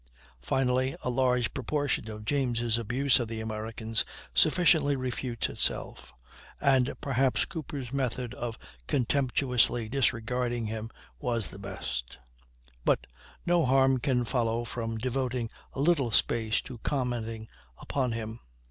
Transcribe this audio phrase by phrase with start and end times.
[0.41, 6.11] Finally, a large proportion of James' abuse of the Americans sufficiently refutes itself,
[6.59, 12.17] and perhaps Cooper's method of contemptuously disregarding him was the best;
[12.83, 13.05] but
[13.45, 17.47] no harm can follow from devoting a little space to commenting
[17.77, 18.39] upon him.